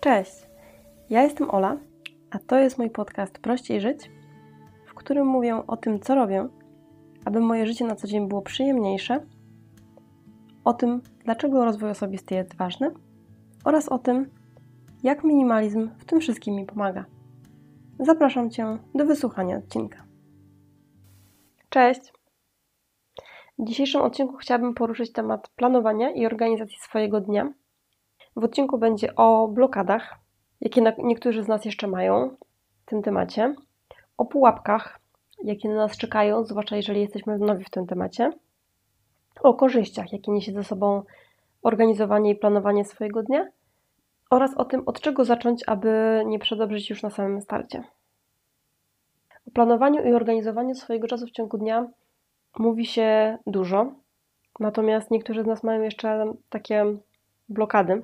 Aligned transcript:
Cześć, 0.00 0.46
ja 1.10 1.22
jestem 1.22 1.50
Ola, 1.50 1.76
a 2.30 2.38
to 2.38 2.58
jest 2.58 2.78
mój 2.78 2.90
podcast 2.90 3.38
Prościej 3.38 3.80
Żyć, 3.80 4.10
w 4.86 4.94
którym 4.94 5.26
mówię 5.26 5.62
o 5.66 5.76
tym, 5.76 6.00
co 6.00 6.14
robię, 6.14 6.48
aby 7.24 7.40
moje 7.40 7.66
życie 7.66 7.84
na 7.84 7.96
co 7.96 8.06
dzień 8.06 8.28
było 8.28 8.42
przyjemniejsze, 8.42 9.20
o 10.64 10.74
tym, 10.74 11.00
dlaczego 11.24 11.64
rozwój 11.64 11.90
osobisty 11.90 12.34
jest 12.34 12.56
ważny 12.56 12.90
oraz 13.64 13.88
o 13.88 13.98
tym, 13.98 14.30
jak 15.02 15.24
minimalizm 15.24 15.90
w 15.98 16.04
tym 16.04 16.20
wszystkim 16.20 16.54
mi 16.54 16.66
pomaga. 16.66 17.04
Zapraszam 18.00 18.50
Cię 18.50 18.78
do 18.94 19.06
wysłuchania 19.06 19.56
odcinka. 19.56 20.04
Cześć! 21.68 22.12
W 23.58 23.64
dzisiejszym 23.64 24.02
odcinku 24.02 24.36
chciałabym 24.36 24.74
poruszyć 24.74 25.12
temat 25.12 25.48
planowania 25.48 26.10
i 26.10 26.26
organizacji 26.26 26.78
swojego 26.78 27.20
dnia. 27.20 27.52
W 28.38 28.44
odcinku 28.44 28.78
będzie 28.78 29.14
o 29.16 29.48
blokadach, 29.48 30.18
jakie 30.60 30.82
niektórzy 30.98 31.42
z 31.42 31.48
nas 31.48 31.64
jeszcze 31.64 31.86
mają 31.86 32.36
w 32.82 32.84
tym 32.84 33.02
temacie, 33.02 33.54
o 34.18 34.24
pułapkach, 34.24 35.00
jakie 35.44 35.68
na 35.68 35.74
nas 35.74 35.96
czekają, 35.96 36.44
zwłaszcza 36.44 36.76
jeżeli 36.76 37.00
jesteśmy 37.00 37.38
nowi 37.38 37.64
w 37.64 37.70
tym 37.70 37.86
temacie, 37.86 38.32
o 39.42 39.54
korzyściach, 39.54 40.12
jakie 40.12 40.32
niesie 40.32 40.52
ze 40.52 40.64
sobą 40.64 41.02
organizowanie 41.62 42.30
i 42.30 42.36
planowanie 42.36 42.84
swojego 42.84 43.22
dnia 43.22 43.46
oraz 44.30 44.54
o 44.56 44.64
tym, 44.64 44.82
od 44.86 45.00
czego 45.00 45.24
zacząć, 45.24 45.64
aby 45.66 46.22
nie 46.26 46.38
przedobrzyć 46.38 46.90
już 46.90 47.02
na 47.02 47.10
samym 47.10 47.40
starcie. 47.40 47.84
O 49.48 49.50
planowaniu 49.50 50.04
i 50.04 50.12
organizowaniu 50.12 50.74
swojego 50.74 51.08
czasu 51.08 51.26
w 51.26 51.30
ciągu 51.30 51.58
dnia 51.58 51.86
mówi 52.58 52.86
się 52.86 53.38
dużo, 53.46 53.92
natomiast 54.60 55.10
niektórzy 55.10 55.42
z 55.42 55.46
nas 55.46 55.62
mają 55.62 55.82
jeszcze 55.82 56.34
takie 56.50 56.84
blokady, 57.48 58.02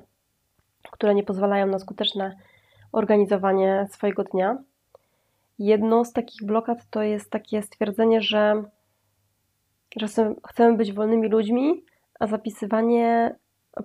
które 0.90 1.14
nie 1.14 1.22
pozwalają 1.22 1.66
na 1.66 1.78
skuteczne 1.78 2.36
organizowanie 2.92 3.86
swojego 3.90 4.24
dnia. 4.24 4.58
Jedną 5.58 6.04
z 6.04 6.12
takich 6.12 6.46
blokad 6.46 6.90
to 6.90 7.02
jest 7.02 7.30
takie 7.30 7.62
stwierdzenie, 7.62 8.22
że, 8.22 8.64
że 9.96 10.06
chcemy 10.48 10.76
być 10.76 10.92
wolnymi 10.92 11.28
ludźmi, 11.28 11.84
a 12.20 12.26
zapisywanie 12.26 13.36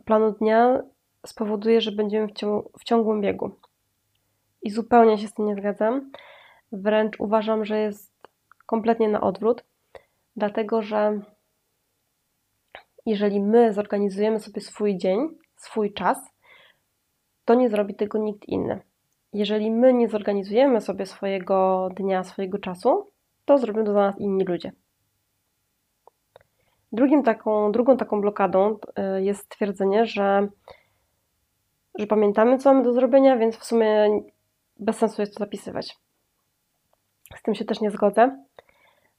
planu 0.06 0.32
dnia 0.32 0.82
spowoduje, 1.26 1.82
że 1.82 1.92
będziemy 1.92 2.28
w, 2.28 2.32
ciągu, 2.32 2.72
w 2.80 2.84
ciągłym 2.84 3.22
biegu. 3.22 3.52
I 4.62 4.70
zupełnie 4.70 5.18
się 5.18 5.28
z 5.28 5.34
tym 5.34 5.46
nie 5.46 5.56
zgadzam. 5.56 6.12
Wręcz 6.72 7.20
uważam, 7.20 7.66
że 7.66 7.80
jest 7.80 8.14
kompletnie 8.66 9.10
na 9.10 9.22
odwrót, 9.22 9.64
dlatego 10.36 10.82
że 10.82 11.20
jeżeli 13.06 13.42
my 13.42 13.74
zorganizujemy 13.74 14.40
sobie 14.40 14.62
swój 14.62 14.98
dzień, 14.98 15.30
swój 15.58 15.94
czas, 15.94 16.18
to 17.50 17.56
nie 17.56 17.70
zrobi 17.70 17.96
tego 17.96 18.18
nikt 18.18 18.50
inny. 18.50 18.80
Jeżeli 19.34 19.72
my 19.72 19.94
nie 19.94 20.10
zorganizujemy 20.10 20.82
sobie 20.82 21.06
swojego 21.06 21.90
dnia, 21.96 22.24
swojego 22.24 22.58
czasu, 22.58 23.12
to 23.46 23.58
zrobią 23.58 23.86
to 23.86 23.94
za 23.94 24.00
nas 24.00 24.20
inni 24.20 24.46
ludzie. 24.46 24.72
Drugim 26.92 27.24
taką, 27.24 27.72
drugą 27.72 27.98
taką 27.98 28.22
blokadą 28.22 28.78
y, 29.18 29.24
jest 29.24 29.46
stwierdzenie, 29.46 30.06
że, 30.06 30.48
że 32.00 32.08
pamiętamy, 32.08 32.58
co 32.58 32.74
mamy 32.74 32.86
do 32.86 32.94
zrobienia, 32.94 33.38
więc 33.38 33.58
w 33.58 33.66
sumie 33.66 34.22
bez 34.78 34.98
sensu 34.98 35.22
jest 35.22 35.34
to 35.34 35.40
zapisywać. 35.40 35.98
Z 37.36 37.42
tym 37.42 37.56
się 37.56 37.66
też 37.66 37.82
nie 37.82 37.92
zgodzę, 37.92 38.44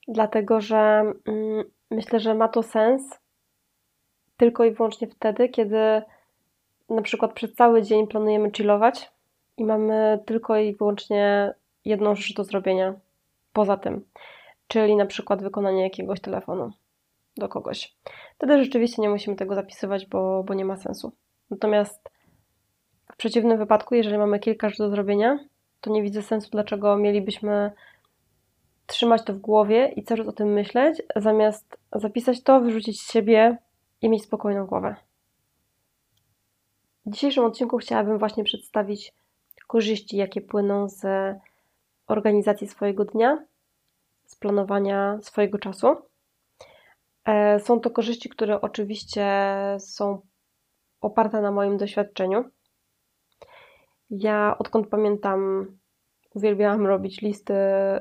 dlatego 0.09 0.61
że 0.61 1.03
mm, 1.27 1.65
myślę, 1.91 2.21
że 2.21 2.35
ma 2.35 2.49
to 2.49 2.63
sens 2.63 3.19
tylko 4.37 4.65
i 4.65 4.71
wyłącznie 4.71 5.09
wtedy, 5.09 5.49
kiedy 5.49 6.03
na 6.91 7.03
przykład 7.03 7.33
przez 7.33 7.55
cały 7.55 7.83
dzień 7.83 8.07
planujemy 8.07 8.51
chillować 8.51 9.13
i 9.57 9.65
mamy 9.65 10.19
tylko 10.27 10.57
i 10.57 10.75
wyłącznie 10.75 11.55
jedną 11.85 12.15
rzecz 12.15 12.35
do 12.35 12.45
zrobienia 12.45 12.95
poza 13.53 13.77
tym, 13.77 14.05
czyli 14.69 14.97
na 14.97 15.07
przykład 15.07 15.43
wykonanie 15.43 15.83
jakiegoś 15.83 16.21
telefonu 16.21 16.73
do 17.37 17.49
kogoś. 17.49 17.97
Wtedy 18.35 18.65
rzeczywiście 18.65 19.03
nie 19.03 19.09
musimy 19.09 19.37
tego 19.37 19.55
zapisywać, 19.55 20.07
bo, 20.07 20.45
bo 20.45 20.55
nie 20.55 20.65
ma 20.65 20.77
sensu. 20.77 21.13
Natomiast 21.51 22.11
w 23.13 23.17
przeciwnym 23.17 23.59
wypadku, 23.59 23.95
jeżeli 23.95 24.19
mamy 24.19 24.39
kilka 24.39 24.69
rzeczy 24.69 24.83
do 24.83 24.91
zrobienia, 24.91 25.39
to 25.81 25.91
nie 25.91 26.03
widzę 26.03 26.23
sensu, 26.23 26.49
dlaczego 26.51 26.97
mielibyśmy 26.97 27.73
trzymać 28.87 29.25
to 29.25 29.33
w 29.33 29.39
głowie 29.39 29.93
i 29.97 30.03
cały 30.03 30.19
czas 30.19 30.29
o 30.29 30.33
tym 30.33 30.53
myśleć, 30.53 31.03
zamiast 31.17 31.79
zapisać 31.93 32.43
to, 32.43 32.61
wyrzucić 32.61 33.03
z 33.03 33.13
siebie 33.13 33.57
i 34.03 34.09
mieć 34.09 34.23
spokojną 34.23 34.67
głowę. 34.67 34.97
W 37.07 37.11
dzisiejszym 37.11 37.45
odcinku 37.45 37.79
chciałabym 37.79 38.19
właśnie 38.19 38.45
przedstawić 38.45 39.15
korzyści, 39.67 40.17
jakie 40.17 40.41
płyną 40.41 40.89
z 40.89 41.07
organizacji 42.07 42.67
swojego 42.67 43.05
dnia, 43.05 43.45
z 44.27 44.37
planowania 44.37 45.19
swojego 45.23 45.59
czasu. 45.59 45.97
E, 47.25 47.61
są 47.61 47.81
to 47.81 47.91
korzyści, 47.91 48.29
które 48.29 48.61
oczywiście 48.61 49.27
są 49.79 50.21
oparte 51.01 51.41
na 51.41 51.53
moim 51.53 51.77
doświadczeniu. 51.77 52.45
Ja 54.11 54.57
odkąd 54.59 54.89
pamiętam, 54.89 55.67
uwielbiałam 56.35 56.87
robić 56.87 57.21
listy 57.21 57.55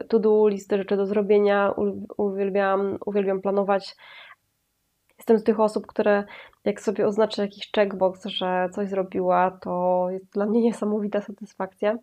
to-do, 0.08 0.48
listy 0.48 0.78
rzeczy 0.78 0.98
do 0.98 1.06
zrobienia, 1.06 1.74
uwielbiałam, 2.18 2.98
uwielbiam 3.06 3.42
planować 3.42 3.96
jestem 5.20 5.40
z 5.40 5.44
tych 5.44 5.60
osób, 5.60 5.88
które 5.88 6.24
jak 6.66 6.82
sobie 6.82 7.08
oznaczę 7.08 7.42
jakiś 7.42 7.72
checkbox, 7.72 8.26
że 8.26 8.70
coś 8.72 8.90
zrobiła, 8.90 9.52
to 9.62 10.08
jest 10.10 10.34
dla 10.34 10.46
mnie 10.46 10.62
niesamowita 10.68 11.22
satysfakcja. 11.22 11.98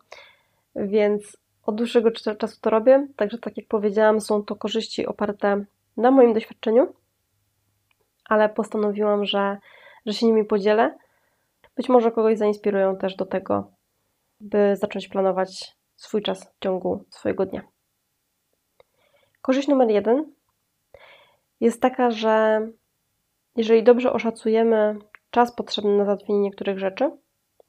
Więc 0.77 1.37
od 1.63 1.77
dłuższego 1.77 2.11
czasu 2.11 2.61
to 2.61 2.71
robię. 2.71 3.07
Także, 3.17 3.39
tak 3.39 3.57
jak 3.57 3.67
powiedziałam, 3.67 4.21
są 4.21 4.43
to 4.43 4.57
korzyści 4.57 5.07
oparte 5.07 5.65
na 5.97 6.11
moim 6.11 6.35
doświadczeniu, 6.35 6.93
ale 8.25 8.49
postanowiłam, 8.49 9.25
że, 9.25 9.59
że 10.07 10.13
się 10.13 10.27
nimi 10.27 10.45
podzielę. 10.45 10.99
Być 11.77 11.89
może 11.89 12.13
kogoś 12.13 12.39
zainspirują 12.39 12.97
też 12.97 13.17
do 13.17 13.27
tego, 13.27 13.71
by 14.41 14.77
zacząć 14.77 15.09
planować 15.09 15.77
swój 15.97 16.23
czas 16.23 16.45
w 16.45 16.59
ciągu 16.61 17.05
swojego 17.11 17.47
dnia. 17.47 17.63
Korzyść 19.43 19.69
numer 19.69 19.91
jeden 19.91 20.33
jest 21.61 21.81
taka, 21.81 22.11
że 22.11 22.61
jeżeli 23.57 23.83
dobrze 23.83 24.13
oszacujemy 24.13 24.99
czas 25.31 25.55
potrzebny 25.55 25.97
na 25.97 26.05
załatwienie 26.05 26.41
niektórych 26.41 26.79
rzeczy, 26.79 27.11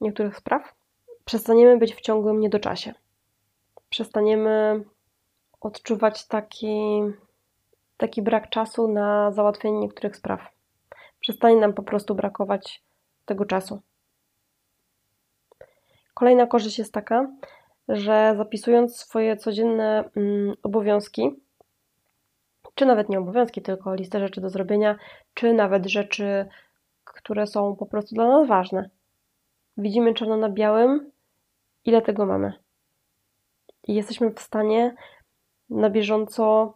niektórych 0.00 0.36
spraw, 0.36 0.74
przestaniemy 1.24 1.78
być 1.78 1.94
w 1.94 2.00
ciągłym 2.00 2.40
niedoczasie. 2.40 2.94
Przestaniemy 3.90 4.84
odczuwać 5.60 6.26
taki, 6.26 7.00
taki 7.96 8.22
brak 8.22 8.50
czasu 8.50 8.88
na 8.88 9.32
załatwienie 9.32 9.78
niektórych 9.78 10.16
spraw. 10.16 10.40
Przestanie 11.20 11.56
nam 11.56 11.72
po 11.72 11.82
prostu 11.82 12.14
brakować 12.14 12.82
tego 13.24 13.44
czasu. 13.44 13.80
Kolejna 16.14 16.46
korzyść 16.46 16.78
jest 16.78 16.92
taka, 16.92 17.30
że 17.88 18.34
zapisując 18.36 18.96
swoje 18.96 19.36
codzienne 19.36 20.10
mm, 20.16 20.54
obowiązki, 20.62 21.30
czy 22.78 22.86
nawet 22.86 23.08
nie 23.08 23.18
obowiązki, 23.18 23.62
tylko 23.62 23.94
listę 23.94 24.20
rzeczy 24.20 24.40
do 24.40 24.50
zrobienia, 24.50 24.96
czy 25.34 25.52
nawet 25.52 25.86
rzeczy, 25.86 26.46
które 27.04 27.46
są 27.46 27.76
po 27.76 27.86
prostu 27.86 28.14
dla 28.14 28.28
nas 28.28 28.48
ważne. 28.48 28.90
Widzimy 29.76 30.14
czarno 30.14 30.36
na 30.36 30.48
białym, 30.48 31.10
ile 31.84 32.02
tego 32.02 32.26
mamy. 32.26 32.52
I 33.86 33.94
jesteśmy 33.94 34.30
w 34.30 34.40
stanie 34.40 34.94
na 35.70 35.90
bieżąco 35.90 36.74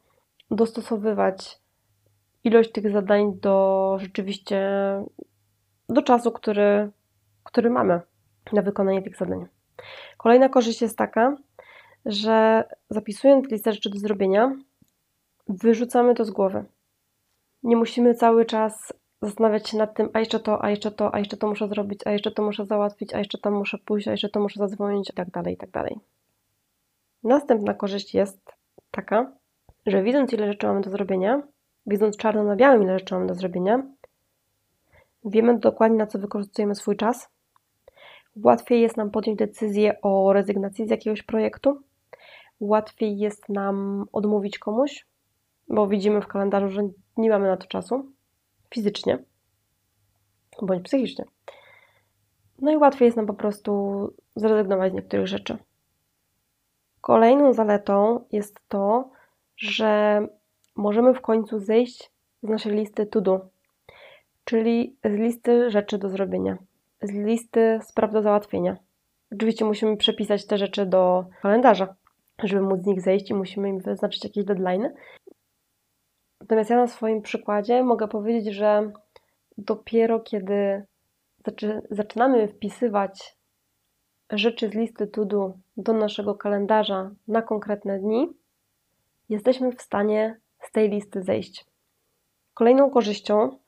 dostosowywać 0.50 1.60
ilość 2.44 2.72
tych 2.72 2.90
zadań 2.90 3.40
do 3.40 3.96
rzeczywiście 4.00 4.60
do 5.88 6.02
czasu, 6.02 6.32
który, 6.32 6.90
który 7.42 7.70
mamy 7.70 8.00
na 8.52 8.62
wykonanie 8.62 9.02
tych 9.02 9.16
zadań. 9.16 9.46
Kolejna 10.16 10.48
korzyść 10.48 10.82
jest 10.82 10.98
taka, 10.98 11.36
że 12.06 12.64
zapisując 12.90 13.50
listę 13.50 13.72
rzeczy 13.72 13.90
do 13.90 13.98
zrobienia, 13.98 14.52
wyrzucamy 15.48 16.14
to 16.14 16.24
z 16.24 16.30
głowy. 16.30 16.64
Nie 17.62 17.76
musimy 17.76 18.14
cały 18.14 18.44
czas 18.44 18.92
zastanawiać 19.22 19.68
się 19.68 19.78
nad 19.78 19.94
tym, 19.94 20.10
a 20.12 20.20
jeszcze 20.20 20.40
to, 20.40 20.64
a 20.64 20.70
jeszcze 20.70 20.90
to, 20.90 21.14
a 21.14 21.18
jeszcze 21.18 21.36
to 21.36 21.46
muszę 21.46 21.68
zrobić, 21.68 22.00
a 22.06 22.10
jeszcze 22.10 22.30
to 22.30 22.42
muszę 22.42 22.66
załatwić, 22.66 23.14
a 23.14 23.18
jeszcze 23.18 23.38
tam 23.38 23.54
muszę 23.54 23.78
pójść, 23.78 24.08
a 24.08 24.10
jeszcze 24.10 24.28
to 24.28 24.40
muszę 24.40 24.58
zadzwonić 24.58 25.10
i 25.10 25.12
tak 25.12 25.30
dalej, 25.30 25.54
i 25.54 25.56
tak 25.56 25.70
dalej. 25.70 25.98
Następna 27.22 27.74
korzyść 27.74 28.14
jest 28.14 28.52
taka, 28.90 29.32
że 29.86 30.02
widząc 30.02 30.32
ile 30.32 30.46
rzeczy 30.46 30.66
mamy 30.66 30.80
do 30.80 30.90
zrobienia, 30.90 31.42
widząc 31.86 32.16
czarno 32.16 32.44
na 32.44 32.56
białym 32.56 32.82
ile 32.82 32.98
rzeczy 32.98 33.14
mamy 33.14 33.26
do 33.26 33.34
zrobienia, 33.34 33.82
wiemy 35.24 35.58
dokładnie 35.58 35.98
na 35.98 36.06
co 36.06 36.18
wykorzystujemy 36.18 36.74
swój 36.74 36.96
czas. 36.96 37.28
Łatwiej 38.36 38.80
jest 38.80 38.96
nam 38.96 39.10
podjąć 39.10 39.38
decyzję 39.38 40.00
o 40.02 40.32
rezygnacji 40.32 40.86
z 40.86 40.90
jakiegoś 40.90 41.22
projektu. 41.22 41.80
Łatwiej 42.60 43.18
jest 43.18 43.48
nam 43.48 44.04
odmówić 44.12 44.58
komuś, 44.58 45.06
bo 45.68 45.86
widzimy 45.86 46.20
w 46.20 46.26
kalendarzu, 46.26 46.68
że 46.68 46.82
nie 47.16 47.30
mamy 47.30 47.48
na 47.48 47.56
to 47.56 47.66
czasu 47.66 48.12
fizycznie 48.74 49.18
bądź 50.62 50.84
psychicznie. 50.84 51.24
No 52.58 52.72
i 52.72 52.76
łatwiej 52.76 53.06
jest 53.06 53.16
nam 53.16 53.26
po 53.26 53.34
prostu 53.34 53.72
zrezygnować 54.36 54.92
z 54.92 54.94
niektórych 54.94 55.26
rzeczy. 55.26 55.58
Kolejną 57.00 57.52
zaletą 57.52 58.24
jest 58.32 58.60
to, 58.68 59.10
że 59.56 60.20
możemy 60.76 61.14
w 61.14 61.20
końcu 61.20 61.58
zejść 61.58 62.10
z 62.42 62.48
naszej 62.48 62.72
listy 62.72 63.06
to 63.06 63.20
do, 63.20 63.48
czyli 64.44 64.96
z 65.04 65.12
listy 65.12 65.70
rzeczy 65.70 65.98
do 65.98 66.08
zrobienia, 66.08 66.58
z 67.02 67.12
listy 67.12 67.80
spraw 67.82 68.12
do 68.12 68.22
załatwienia. 68.22 68.76
Oczywiście 69.32 69.64
musimy 69.64 69.96
przepisać 69.96 70.46
te 70.46 70.58
rzeczy 70.58 70.86
do 70.86 71.24
kalendarza, 71.42 71.94
żeby 72.42 72.62
móc 72.62 72.82
z 72.82 72.86
nich 72.86 73.00
zejść 73.00 73.30
i 73.30 73.34
musimy 73.34 73.68
im 73.68 73.80
wyznaczyć 73.80 74.24
jakieś 74.24 74.44
deadline. 74.44 74.90
Natomiast 76.42 76.70
ja 76.70 76.76
na 76.76 76.86
swoim 76.86 77.22
przykładzie 77.22 77.82
mogę 77.82 78.08
powiedzieć, 78.08 78.54
że 78.54 78.92
dopiero 79.58 80.20
kiedy 80.20 80.86
zaczynamy 81.90 82.48
wpisywać 82.48 83.36
rzeczy 84.30 84.68
z 84.68 84.74
listy 84.74 85.06
to 85.06 85.24
do 85.24 85.52
do 85.76 85.92
naszego 85.92 86.34
kalendarza 86.34 87.10
na 87.28 87.42
konkretne 87.42 87.98
dni, 87.98 88.28
jesteśmy 89.28 89.72
w 89.72 89.82
stanie 89.82 90.40
z 90.60 90.72
tej 90.72 90.90
listy 90.90 91.22
zejść. 91.22 91.66
Kolejną 92.54 92.90
korzyścią 92.90 93.58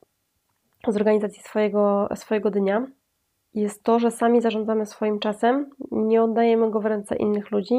z 0.87 0.95
organizacji 0.95 1.43
swojego, 1.43 2.09
swojego 2.15 2.51
dnia 2.51 2.87
jest 3.53 3.83
to, 3.83 3.99
że 3.99 4.11
sami 4.11 4.41
zarządzamy 4.41 4.85
swoim 4.85 5.19
czasem, 5.19 5.69
nie 5.91 6.23
oddajemy 6.23 6.71
go 6.71 6.79
w 6.79 6.85
ręce 6.85 7.15
innych 7.15 7.51
ludzi, 7.51 7.75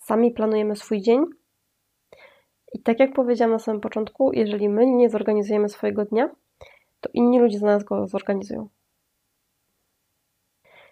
sami 0.00 0.30
planujemy 0.30 0.76
swój 0.76 1.02
dzień. 1.02 1.24
I 2.74 2.78
tak 2.78 3.00
jak 3.00 3.12
powiedziałam 3.12 3.52
na 3.52 3.58
samym 3.58 3.80
początku, 3.80 4.32
jeżeli 4.32 4.68
my 4.68 4.86
nie 4.86 5.10
zorganizujemy 5.10 5.68
swojego 5.68 6.04
dnia, 6.04 6.30
to 7.00 7.10
inni 7.12 7.40
ludzie 7.40 7.58
za 7.58 7.66
nas 7.66 7.84
go 7.84 8.06
zorganizują. 8.06 8.68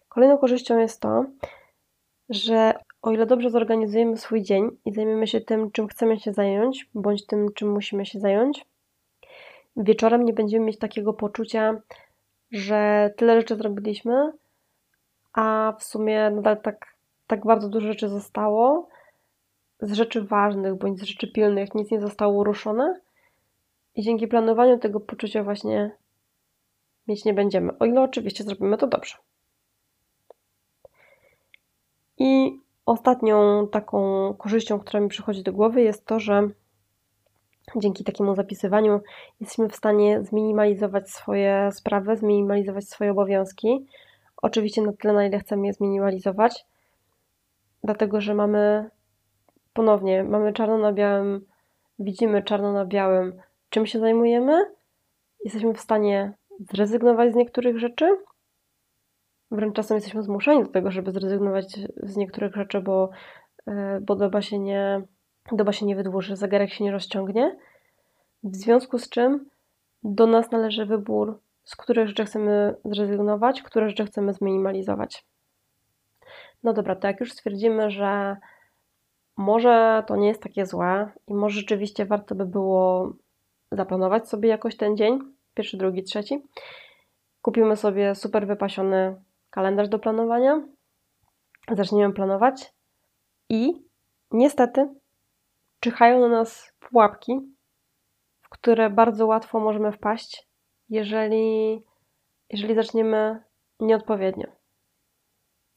Kolejną 0.08 0.38
korzyścią 0.38 0.79
jest 0.79 1.00
to, 1.00 1.25
że 2.29 2.75
o 3.02 3.12
ile 3.12 3.26
dobrze 3.26 3.50
zorganizujemy 3.50 4.17
swój 4.17 4.43
dzień 4.43 4.70
i 4.84 4.93
zajmiemy 4.93 5.26
się 5.26 5.40
tym, 5.40 5.70
czym 5.70 5.88
chcemy 5.88 6.20
się 6.20 6.32
zająć, 6.32 6.90
bądź 6.94 7.26
tym, 7.26 7.52
czym 7.55 7.73
musimy 7.73 8.06
się 8.06 8.20
zająć, 8.20 8.67
wieczorem 9.76 10.25
nie 10.25 10.32
będziemy 10.32 10.67
mieć 10.67 10.79
takiego 10.79 11.12
poczucia, 11.12 11.81
że 12.50 13.11
tyle 13.17 13.40
rzeczy 13.40 13.56
zrobiliśmy, 13.56 14.32
a 15.32 15.75
w 15.79 15.84
sumie 15.84 16.31
nadal 16.31 16.61
tak, 16.61 16.96
tak 17.26 17.46
bardzo 17.46 17.69
dużo 17.69 17.87
rzeczy 17.87 18.08
zostało, 18.08 18.88
z 19.82 19.93
rzeczy 19.93 20.23
ważnych 20.23 20.75
bądź 20.75 21.00
z 21.00 21.02
rzeczy 21.02 21.32
pilnych 21.32 21.75
nic 21.75 21.90
nie 21.90 22.00
zostało 22.00 22.44
ruszone 22.44 23.00
i 23.94 24.02
dzięki 24.02 24.29
planowaniu 24.29 24.79
tego 24.79 25.00
poczucia 25.00 25.44
właśnie 25.44 25.96
mieć 27.08 27.25
nie 27.25 27.34
będziemy, 27.34 27.79
o 27.79 27.84
ile 27.84 28.02
oczywiście 28.02 28.44
zrobimy 28.44 28.79
to 28.79 28.87
dobrze. 28.87 29.17
I 32.19 32.61
ostatnią 32.87 33.69
taką 33.69 34.34
korzyścią, 34.34 34.81
która 34.81 35.00
mi 35.00 35.08
przychodzi 35.08 35.43
do 35.43 35.52
głowy, 35.52 35.82
jest 35.82 36.06
to, 36.06 36.20
że 36.20 36.49
dzięki 37.76 38.05
takiemu 38.05 38.34
zapisywaniu 38.34 39.00
jesteśmy 39.40 39.69
w 39.69 39.76
stanie 39.76 40.23
zminimalizować 40.23 41.11
swoje 41.11 41.70
sprawy, 41.73 42.17
zminimalizować 42.17 42.88
swoje 42.88 43.11
obowiązki. 43.11 43.87
Oczywiście 44.43 44.82
na 44.82 44.93
tyle, 44.93 45.14
na 45.14 45.26
ile 45.26 45.38
chcemy 45.38 45.67
je 45.67 45.73
zminimalizować, 45.73 46.67
dlatego 47.84 48.20
że 48.20 48.34
mamy 48.34 48.90
ponownie, 49.72 50.24
mamy 50.24 50.52
czarno 50.52 50.78
na 50.78 50.92
białym, 50.92 51.46
widzimy 51.98 52.42
czarno 52.42 52.72
na 52.72 52.84
białym, 52.84 53.40
czym 53.70 53.86
się 53.86 53.98
zajmujemy, 53.98 54.64
jesteśmy 55.44 55.74
w 55.74 55.80
stanie 55.80 56.32
zrezygnować 56.60 57.32
z 57.32 57.36
niektórych 57.36 57.78
rzeczy, 57.78 58.16
Wręcz 59.52 59.76
czasem 59.76 59.94
jesteśmy 59.94 60.22
zmuszeni 60.22 60.62
do 60.62 60.69
tego, 60.69 60.90
żeby 60.90 61.12
zrezygnować 61.12 61.78
z 61.96 62.16
niektórych 62.16 62.54
rzeczy, 62.54 62.80
bo, 62.80 63.10
e, 63.66 64.00
bo 64.00 64.16
doba, 64.16 64.42
się 64.42 64.58
nie, 64.58 65.02
doba 65.52 65.72
się 65.72 65.86
nie 65.86 65.96
wydłuży, 65.96 66.36
zegarek 66.36 66.70
się 66.70 66.84
nie 66.84 66.92
rozciągnie. 66.92 67.56
W 68.42 68.56
związku 68.56 68.98
z 68.98 69.08
czym 69.08 69.50
do 70.02 70.26
nas 70.26 70.50
należy 70.50 70.86
wybór, 70.86 71.40
z 71.64 71.76
których 71.76 72.08
rzeczy 72.08 72.24
chcemy 72.24 72.74
zrezygnować, 72.84 73.62
które 73.62 73.88
rzeczy 73.88 74.04
chcemy 74.06 74.32
zminimalizować. 74.32 75.24
No 76.62 76.72
dobra, 76.72 76.96
to 76.96 77.06
jak 77.06 77.20
już 77.20 77.32
stwierdzimy, 77.32 77.90
że 77.90 78.36
może 79.43 80.05
to 80.06 80.17
nie 80.17 80.29
jest 80.29 80.43
takie 80.43 80.67
złe 80.67 81.11
i 81.27 81.35
może 81.35 81.61
rzeczywiście 81.61 82.06
warto 82.06 82.35
by 82.35 82.47
było 82.47 83.12
zaplanować 83.73 84.29
sobie 84.29 84.49
jakoś 84.49 84.77
ten 84.77 84.97
dzień, 84.97 85.19
pierwszy, 85.55 85.77
drugi, 85.77 86.03
trzeci. 86.03 86.43
Kupimy 87.43 87.77
sobie 87.77 88.15
super 88.15 88.47
wypasiony 88.47 89.23
kalendarz 89.50 89.89
do 89.89 89.99
planowania, 89.99 90.62
zaczniemy 91.73 92.15
planować 92.15 92.75
i 93.49 93.85
niestety 94.31 94.94
czyhają 95.81 96.21
na 96.21 96.29
nas 96.29 96.73
pułapki, 96.81 97.41
w 98.43 98.49
które 98.49 98.91
bardzo 98.91 99.27
łatwo 99.27 99.61
możemy 99.61 99.93
wpaść, 99.93 100.49
jeżeli, 100.89 101.83
jeżeli 102.50 102.75
zaczniemy 102.75 103.43
nieodpowiednio. 103.81 104.62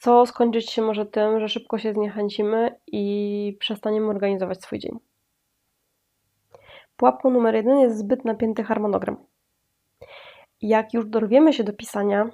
Co 0.05 0.25
skończyć 0.25 0.71
się 0.71 0.81
może 0.81 1.05
tym, 1.05 1.39
że 1.39 1.49
szybko 1.49 1.77
się 1.77 1.93
zniechęcimy 1.93 2.79
i 2.87 3.57
przestaniemy 3.59 4.09
organizować 4.09 4.63
swój 4.63 4.79
dzień. 4.79 4.99
Pułapką 6.97 7.29
numer 7.29 7.55
jeden 7.55 7.79
jest 7.79 7.97
zbyt 7.97 8.25
napięty 8.25 8.63
harmonogram. 8.63 9.17
Jak 10.61 10.93
już 10.93 11.05
dorwiemy 11.05 11.53
się 11.53 11.63
do 11.63 11.73
pisania 11.73 12.29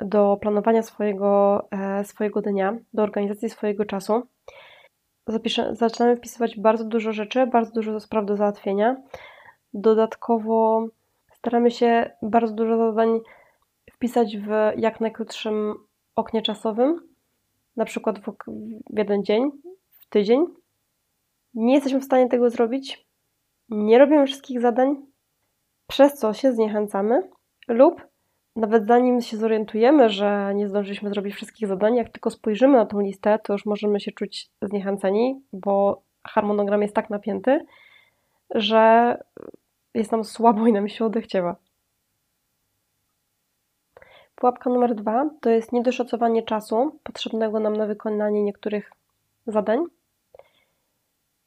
do 0.00 0.38
planowania 0.40 0.82
swojego, 0.82 1.62
e, 1.70 2.04
swojego 2.04 2.42
dnia, 2.42 2.76
do 2.94 3.02
organizacji 3.02 3.50
swojego 3.50 3.84
czasu, 3.84 4.22
zapiszę, 5.26 5.74
zaczynamy 5.74 6.16
wpisywać 6.16 6.60
bardzo 6.60 6.84
dużo 6.84 7.12
rzeczy, 7.12 7.46
bardzo 7.46 7.72
dużo 7.72 8.00
spraw 8.00 8.26
do 8.26 8.36
załatwienia. 8.36 8.96
Dodatkowo 9.74 10.86
staramy 11.32 11.70
się 11.70 12.10
bardzo 12.22 12.54
dużo 12.54 12.76
zadań 12.76 13.20
wpisać 13.92 14.36
w 14.36 14.48
jak 14.76 15.00
najkrótszym 15.00 15.85
oknie 16.16 16.42
czasowym, 16.42 17.08
na 17.76 17.84
przykład 17.84 18.18
w, 18.18 18.32
w 18.90 18.98
jeden 18.98 19.24
dzień, 19.24 19.50
w 20.00 20.06
tydzień. 20.06 20.46
Nie 21.54 21.74
jesteśmy 21.74 22.00
w 22.00 22.04
stanie 22.04 22.28
tego 22.28 22.50
zrobić, 22.50 23.06
nie 23.68 23.98
robimy 23.98 24.26
wszystkich 24.26 24.60
zadań, 24.60 24.96
przez 25.86 26.14
co 26.14 26.32
się 26.32 26.52
zniechęcamy 26.52 27.30
lub 27.68 28.06
nawet 28.56 28.86
zanim 28.86 29.20
się 29.20 29.36
zorientujemy, 29.36 30.08
że 30.08 30.52
nie 30.54 30.68
zdążyliśmy 30.68 31.10
zrobić 31.10 31.34
wszystkich 31.34 31.68
zadań, 31.68 31.96
jak 31.96 32.08
tylko 32.08 32.30
spojrzymy 32.30 32.78
na 32.78 32.86
tą 32.86 33.00
listę, 33.00 33.38
to 33.38 33.52
już 33.52 33.66
możemy 33.66 34.00
się 34.00 34.12
czuć 34.12 34.50
zniechęceni, 34.62 35.42
bo 35.52 36.02
harmonogram 36.26 36.82
jest 36.82 36.94
tak 36.94 37.10
napięty, 37.10 37.66
że 38.54 39.16
jest 39.94 40.12
nam 40.12 40.24
słabo 40.24 40.66
i 40.66 40.72
nam 40.72 40.88
się 40.88 41.04
odechciewa. 41.04 41.56
Pułapka 44.36 44.70
numer 44.70 44.94
dwa 44.94 45.30
to 45.40 45.50
jest 45.50 45.72
niedoszacowanie 45.72 46.42
czasu 46.42 46.98
potrzebnego 47.02 47.60
nam 47.60 47.76
na 47.76 47.86
wykonanie 47.86 48.42
niektórych 48.42 48.90
zadań. 49.46 49.84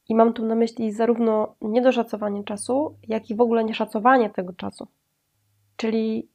I 0.10 0.16
mam 0.16 0.34
tu 0.34 0.46
na 0.46 0.56
myśli 0.56 0.92
zarówno 0.92 1.56
niedoszacowanie 1.62 2.44
czasu, 2.44 2.98
jak 3.08 3.30
i 3.30 3.36
w 3.36 3.42
ogóle 3.42 3.64
nieszacowanie 3.64 4.30
tego 4.30 4.54
czasu. 4.54 4.88
Czyli 5.76 6.30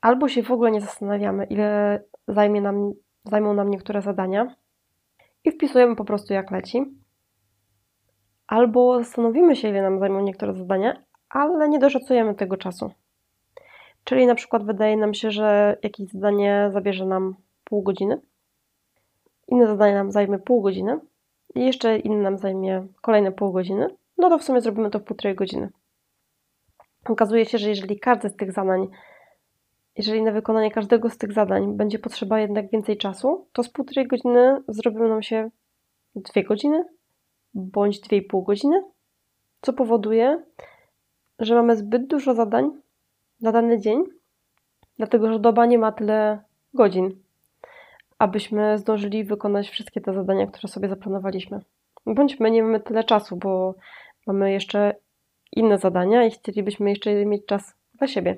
albo 0.00 0.28
się 0.28 0.42
w 0.42 0.50
ogóle 0.50 0.70
nie 0.70 0.80
zastanawiamy, 0.80 1.44
ile 1.44 2.00
zajmie 2.28 2.60
nam, 2.60 2.92
zajmą 3.24 3.54
nam 3.54 3.70
niektóre 3.70 4.02
zadania 4.02 4.56
i 5.44 5.50
wpisujemy 5.50 5.96
po 5.96 6.04
prostu 6.04 6.34
jak 6.34 6.50
leci, 6.50 6.84
albo 8.46 8.98
zastanowimy 8.98 9.56
się, 9.56 9.68
ile 9.68 9.82
nam 9.82 9.98
zajmą 9.98 10.20
niektóre 10.20 10.54
zadania, 10.54 11.02
ale 11.28 11.68
nie 11.68 11.78
doszacujemy 11.78 12.34
tego 12.34 12.56
czasu. 12.56 12.90
Czyli 14.04 14.26
na 14.26 14.34
przykład 14.34 14.64
wydaje 14.64 14.96
nam 14.96 15.14
się, 15.14 15.30
że 15.30 15.76
jakieś 15.82 16.08
zadanie 16.08 16.70
zabierze 16.72 17.06
nam 17.06 17.34
pół 17.64 17.82
godziny, 17.82 18.20
inne 19.48 19.66
zadanie 19.66 19.94
nam 19.94 20.12
zajmie 20.12 20.38
pół 20.38 20.62
godziny 20.62 21.00
i 21.54 21.66
jeszcze 21.66 21.98
inne 21.98 22.22
nam 22.22 22.38
zajmie 22.38 22.86
kolejne 23.02 23.32
pół 23.32 23.52
godziny, 23.52 23.88
no 24.18 24.28
to 24.28 24.38
w 24.38 24.44
sumie 24.44 24.60
zrobimy 24.60 24.90
to 24.90 24.98
w 24.98 25.04
półtorej 25.04 25.34
godziny. 25.34 25.68
Okazuje 27.08 27.46
się, 27.46 27.58
że 27.58 27.68
jeżeli 27.68 28.00
każde 28.00 28.28
z 28.28 28.36
tych 28.36 28.52
zadań 28.52 28.88
jeżeli 29.96 30.22
na 30.22 30.32
wykonanie 30.32 30.70
każdego 30.70 31.10
z 31.10 31.18
tych 31.18 31.32
zadań 31.32 31.76
będzie 31.76 31.98
potrzeba 31.98 32.40
jednak 32.40 32.70
więcej 32.70 32.96
czasu, 32.96 33.46
to 33.52 33.62
z 33.62 33.68
półtorej 33.68 34.06
godziny 34.06 34.62
zrobią 34.68 35.08
nam 35.08 35.22
się 35.22 35.50
dwie 36.14 36.44
godziny 36.44 36.84
bądź 37.54 38.00
dwie 38.00 38.18
i 38.18 38.22
pół 38.22 38.42
godziny, 38.42 38.82
co 39.60 39.72
powoduje, 39.72 40.44
że 41.38 41.54
mamy 41.54 41.76
zbyt 41.76 42.06
dużo 42.06 42.34
zadań 42.34 42.70
na 43.40 43.52
dany 43.52 43.80
dzień, 43.80 44.04
dlatego 44.96 45.32
że 45.32 45.38
doba 45.38 45.66
nie 45.66 45.78
ma 45.78 45.92
tyle 45.92 46.42
godzin, 46.74 47.22
abyśmy 48.18 48.78
zdążyli 48.78 49.24
wykonać 49.24 49.68
wszystkie 49.68 50.00
te 50.00 50.14
zadania, 50.14 50.46
które 50.46 50.68
sobie 50.68 50.88
zaplanowaliśmy. 50.88 51.60
Bądź 52.06 52.40
my 52.40 52.50
nie 52.50 52.62
mamy 52.62 52.80
tyle 52.80 53.04
czasu, 53.04 53.36
bo 53.36 53.74
mamy 54.26 54.52
jeszcze 54.52 54.94
inne 55.52 55.78
zadania 55.78 56.24
i 56.24 56.30
chcielibyśmy 56.30 56.90
jeszcze 56.90 57.26
mieć 57.26 57.46
czas 57.46 57.74
dla 57.94 58.06
siebie. 58.06 58.36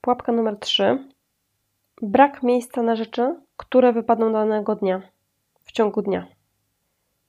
Pułapka 0.00 0.32
numer 0.32 0.58
3 0.58 1.08
brak 2.02 2.42
miejsca 2.42 2.82
na 2.82 2.96
rzeczy, 2.96 3.34
które 3.56 3.92
wypadną 3.92 4.32
danego 4.32 4.76
dnia, 4.76 5.02
w 5.64 5.72
ciągu 5.72 6.02
dnia. 6.02 6.26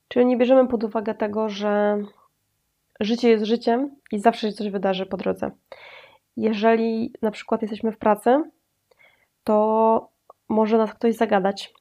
Czyli 0.07 0.25
nie 0.25 0.37
bierzemy 0.37 0.67
pod 0.67 0.83
uwagę 0.83 1.15
tego, 1.15 1.49
że 1.49 2.01
życie 3.01 3.29
jest 3.29 3.45
życiem 3.45 3.95
i 4.11 4.19
zawsze 4.19 4.47
się 4.47 4.53
coś 4.53 4.69
wydarzy 4.69 5.05
po 5.05 5.17
drodze. 5.17 5.51
Jeżeli 6.37 7.13
na 7.21 7.31
przykład 7.31 7.61
jesteśmy 7.61 7.91
w 7.91 7.97
pracy, 7.97 8.43
to 9.43 10.09
może 10.49 10.77
nas 10.77 10.93
ktoś 10.93 11.15
zagadać, 11.15 11.73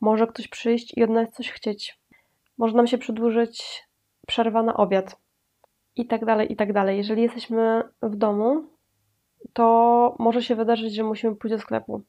może 0.00 0.26
ktoś 0.26 0.48
przyjść 0.48 0.96
i 0.96 1.04
od 1.04 1.10
nas 1.10 1.30
coś 1.30 1.50
chcieć, 1.50 2.00
może 2.58 2.76
nam 2.76 2.86
się 2.86 2.98
przedłużyć 2.98 3.84
przerwa 4.26 4.62
na 4.62 4.74
obiad 4.74 5.20
i 5.96 6.06
tak 6.06 6.24
dalej, 6.24 6.52
i 6.52 6.56
tak 6.56 6.72
dalej. 6.72 6.96
Jeżeli 6.96 7.22
jesteśmy 7.22 7.82
w 8.02 8.16
domu, 8.16 8.64
to 9.52 10.16
może 10.18 10.42
się 10.42 10.54
wydarzyć, 10.54 10.94
że 10.94 11.02
musimy 11.02 11.36
pójść 11.36 11.56
do 11.56 11.62
sklepu. 11.62 12.02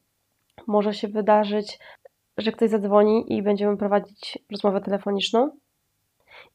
Może 0.66 0.94
się 0.94 1.08
wydarzyć, 1.08 1.78
że 2.38 2.52
ktoś 2.52 2.70
zadzwoni 2.70 3.32
i 3.32 3.42
będziemy 3.42 3.76
prowadzić 3.76 4.38
rozmowę 4.50 4.80
telefoniczną. 4.80 5.50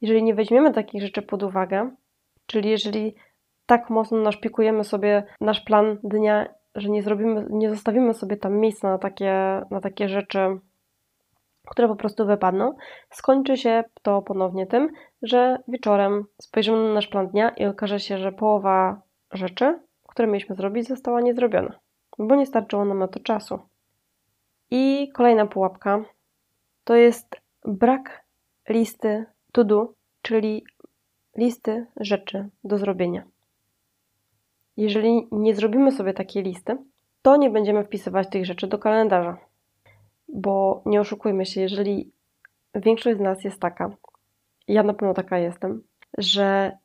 Jeżeli 0.01 0.23
nie 0.23 0.35
weźmiemy 0.35 0.73
takich 0.73 1.01
rzeczy 1.01 1.21
pod 1.21 1.43
uwagę, 1.43 1.91
czyli 2.45 2.69
jeżeli 2.69 3.15
tak 3.65 3.89
mocno 3.89 4.17
naszpikujemy 4.17 4.83
sobie 4.83 5.23
nasz 5.41 5.61
plan 5.61 5.97
dnia, 6.03 6.47
że 6.75 6.89
nie 6.89 7.03
zrobimy, 7.03 7.47
nie 7.49 7.69
zostawimy 7.69 8.13
sobie 8.13 8.37
tam 8.37 8.57
miejsca 8.57 8.89
na 8.89 8.97
takie, 8.97 9.61
na 9.71 9.81
takie 9.81 10.09
rzeczy, 10.09 10.59
które 11.67 11.87
po 11.87 11.95
prostu 11.95 12.25
wypadną, 12.25 12.75
skończy 13.09 13.57
się 13.57 13.83
to 14.01 14.21
ponownie 14.21 14.67
tym, 14.67 14.89
że 15.21 15.57
wieczorem 15.67 16.25
spojrzymy 16.41 16.77
na 16.77 16.93
nasz 16.93 17.07
plan 17.07 17.27
dnia 17.27 17.49
i 17.49 17.65
okaże 17.65 17.99
się, 17.99 18.17
że 18.17 18.31
połowa 18.31 19.01
rzeczy, 19.31 19.79
które 20.07 20.27
mieliśmy 20.27 20.55
zrobić, 20.55 20.87
została 20.87 21.21
niezrobiona, 21.21 21.79
bo 22.19 22.35
nie 22.35 22.45
starczyło 22.45 22.85
nam 22.85 22.99
na 22.99 23.07
to 23.07 23.19
czasu. 23.19 23.59
I 24.71 25.11
kolejna 25.13 25.45
pułapka 25.45 26.03
to 26.83 26.95
jest 26.95 27.41
brak 27.65 28.25
listy 28.69 29.25
to 29.51 29.63
do, 29.63 29.93
czyli 30.21 30.63
listy 31.37 31.85
rzeczy 31.97 32.49
do 32.63 32.77
zrobienia. 32.77 33.23
Jeżeli 34.77 35.27
nie 35.31 35.55
zrobimy 35.55 35.91
sobie 35.91 36.13
takiej 36.13 36.43
listy, 36.43 36.77
to 37.21 37.37
nie 37.37 37.49
będziemy 37.49 37.83
wpisywać 37.83 38.29
tych 38.29 38.45
rzeczy 38.45 38.67
do 38.67 38.79
kalendarza. 38.79 39.37
Bo 40.27 40.81
nie 40.85 41.01
oszukujmy 41.01 41.45
się, 41.45 41.61
jeżeli 41.61 42.11
większość 42.75 43.17
z 43.17 43.21
nas 43.21 43.43
jest 43.43 43.59
taka, 43.59 43.89
ja 44.67 44.83
na 44.83 44.93
pewno 44.93 45.13
taka 45.13 45.37
jestem, 45.37 45.83
że 46.17 46.77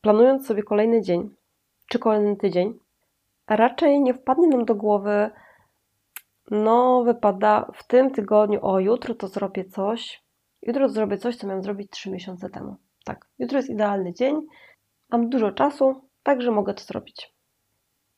planując 0.00 0.46
sobie 0.46 0.62
kolejny 0.62 1.02
dzień 1.02 1.30
czy 1.88 1.98
kolejny 1.98 2.36
tydzień, 2.36 2.78
raczej 3.48 4.00
nie 4.00 4.14
wpadnie 4.14 4.48
nam 4.48 4.64
do 4.64 4.74
głowy, 4.74 5.30
no 6.50 7.02
wypada 7.04 7.70
w 7.74 7.86
tym 7.86 8.10
tygodniu, 8.10 8.58
o 8.62 8.80
jutro 8.80 9.14
to 9.14 9.28
zrobię 9.28 9.64
coś, 9.64 10.22
jutro 10.62 10.88
zrobię 10.88 11.18
coś, 11.18 11.36
co 11.36 11.46
miałem 11.46 11.62
zrobić 11.62 11.90
trzy 11.90 12.10
miesiące 12.10 12.50
temu. 12.50 12.76
Tak, 13.04 13.28
jutro 13.38 13.58
jest 13.58 13.70
idealny 13.70 14.12
dzień, 14.12 14.46
mam 15.10 15.28
dużo 15.28 15.52
czasu, 15.52 16.08
także 16.22 16.50
mogę 16.50 16.74
to 16.74 16.84
zrobić. 16.84 17.34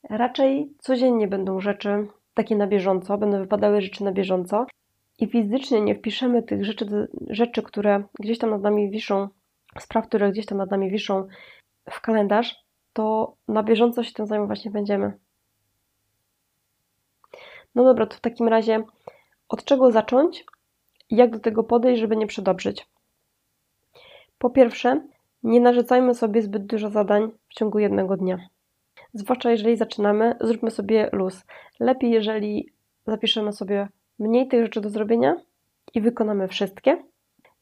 Raczej 0.09 0.73
codziennie 0.79 1.27
będą 1.27 1.59
rzeczy 1.59 2.07
takie 2.33 2.55
na 2.55 2.67
bieżąco, 2.67 3.17
będą 3.17 3.39
wypadały 3.39 3.81
rzeczy 3.81 4.03
na 4.03 4.11
bieżąco 4.11 4.65
i 5.19 5.27
fizycznie 5.27 5.81
nie 5.81 5.95
wpiszemy 5.95 6.43
tych 6.43 6.65
rzeczy, 6.65 7.07
rzeczy, 7.29 7.63
które 7.63 8.03
gdzieś 8.19 8.37
tam 8.37 8.49
nad 8.49 8.61
nami 8.61 8.89
wiszą, 8.89 9.29
spraw, 9.79 10.07
które 10.07 10.31
gdzieś 10.31 10.45
tam 10.45 10.57
nad 10.57 10.71
nami 10.71 10.91
wiszą 10.91 11.27
w 11.89 12.01
kalendarz, 12.01 12.55
to 12.93 13.35
na 13.47 13.63
bieżąco 13.63 14.03
się 14.03 14.13
tym 14.13 14.27
zajmować 14.27 14.65
nie 14.65 14.71
będziemy. 14.71 15.19
No 17.75 17.83
dobra, 17.83 18.05
to 18.05 18.17
w 18.17 18.21
takim 18.21 18.47
razie 18.47 18.83
od 19.49 19.63
czego 19.63 19.91
zacząć? 19.91 20.45
Jak 21.11 21.31
do 21.31 21.39
tego 21.39 21.63
podejść, 21.63 22.01
żeby 22.01 22.15
nie 22.17 22.27
przedobrzyć? 22.27 22.87
Po 24.37 24.49
pierwsze, 24.49 25.01
nie 25.43 25.59
narzucajmy 25.59 26.13
sobie 26.13 26.41
zbyt 26.41 26.65
dużo 26.65 26.89
zadań 26.89 27.31
w 27.49 27.53
ciągu 27.53 27.79
jednego 27.79 28.17
dnia. 28.17 28.37
Zwłaszcza 29.13 29.51
jeżeli 29.51 29.77
zaczynamy, 29.77 30.35
zróbmy 30.41 30.71
sobie 30.71 31.09
luz. 31.11 31.45
Lepiej, 31.79 32.11
jeżeli 32.11 32.69
zapiszemy 33.07 33.53
sobie 33.53 33.87
mniej 34.19 34.47
tych 34.47 34.63
rzeczy 34.63 34.81
do 34.81 34.89
zrobienia 34.89 35.35
i 35.93 36.01
wykonamy 36.01 36.47
wszystkie, 36.47 37.03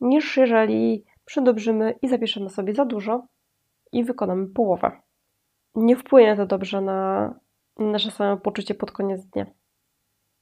niż 0.02 0.38
jeżeli 0.38 1.06
przedobrzymy 1.26 1.96
i 2.02 2.08
zapiszemy 2.08 2.50
sobie 2.50 2.74
za 2.74 2.86
dużo 2.86 3.26
i 3.92 4.04
wykonamy 4.04 4.48
połowę. 4.48 4.92
Nie 5.76 5.96
wpłynie 5.96 6.36
to 6.36 6.46
dobrze 6.46 6.82
na 6.82 7.34
nasze 7.80 8.12
samopoczucie 8.12 8.76
pod 8.76 8.92
koniec 8.92 9.26
dnia. 9.26 9.46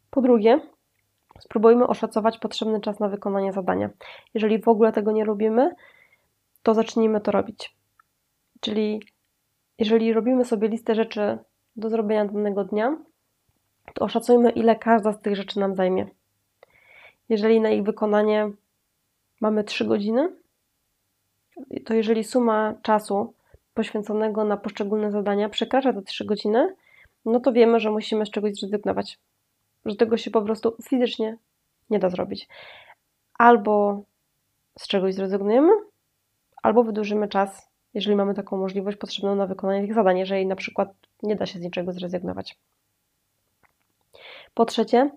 Po 0.09 0.21
drugie, 0.21 0.59
spróbujmy 1.39 1.87
oszacować 1.87 2.37
potrzebny 2.37 2.81
czas 2.81 2.99
na 2.99 3.09
wykonanie 3.09 3.53
zadania. 3.53 3.89
Jeżeli 4.33 4.59
w 4.61 4.67
ogóle 4.67 4.93
tego 4.93 5.11
nie 5.11 5.25
robimy, 5.25 5.75
to 6.63 6.73
zacznijmy 6.73 7.21
to 7.21 7.31
robić. 7.31 7.75
Czyli 8.59 9.01
jeżeli 9.79 10.13
robimy 10.13 10.45
sobie 10.45 10.67
listę 10.67 10.95
rzeczy 10.95 11.37
do 11.75 11.89
zrobienia 11.89 12.25
danego 12.25 12.63
dnia, 12.63 12.97
to 13.93 14.05
oszacujmy, 14.05 14.49
ile 14.49 14.75
każda 14.75 15.13
z 15.13 15.21
tych 15.21 15.35
rzeczy 15.35 15.59
nam 15.59 15.75
zajmie. 15.75 16.07
Jeżeli 17.29 17.61
na 17.61 17.69
ich 17.69 17.83
wykonanie 17.83 18.51
mamy 19.41 19.63
3 19.63 19.85
godziny, 19.85 20.35
to 21.85 21.93
jeżeli 21.93 22.23
suma 22.23 22.73
czasu 22.81 23.33
poświęconego 23.73 24.43
na 24.43 24.57
poszczególne 24.57 25.11
zadania 25.11 25.49
przekracza 25.49 25.93
te 25.93 26.01
3 26.01 26.25
godziny, 26.25 26.75
no 27.25 27.39
to 27.39 27.51
wiemy, 27.51 27.79
że 27.79 27.91
musimy 27.91 28.25
z 28.25 28.31
czegoś 28.31 28.55
zrezygnować. 28.55 29.19
Że 29.87 29.95
tego 29.95 30.17
się 30.17 30.31
po 30.31 30.41
prostu 30.41 30.75
fizycznie 30.83 31.37
nie 31.89 31.99
da 31.99 32.09
zrobić. 32.09 32.47
Albo 33.37 34.03
z 34.79 34.87
czegoś 34.87 35.13
zrezygnujemy, 35.13 35.71
albo 36.63 36.83
wydłużymy 36.83 37.27
czas 37.27 37.67
jeżeli 37.97 38.15
mamy 38.15 38.33
taką 38.33 38.57
możliwość 38.57 38.97
potrzebną 38.97 39.35
na 39.35 39.47
wykonanie 39.47 39.81
tych 39.81 39.95
zadań, 39.95 40.17
jeżeli 40.17 40.45
na 40.45 40.55
przykład 40.55 40.89
nie 41.23 41.35
da 41.35 41.45
się 41.45 41.59
z 41.59 41.61
niczego 41.61 41.93
zrezygnować. 41.93 42.57
Po 44.53 44.65
trzecie, 44.65 45.11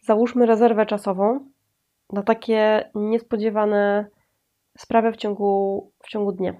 załóżmy 0.00 0.46
rezerwę 0.46 0.86
czasową 0.86 1.40
na 2.12 2.22
takie 2.22 2.90
niespodziewane 2.94 4.06
sprawy 4.78 5.12
w 5.12 5.16
ciągu, 5.16 5.90
w 6.02 6.08
ciągu 6.08 6.32
dnia. 6.32 6.54